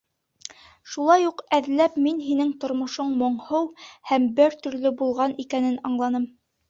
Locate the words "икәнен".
5.45-5.79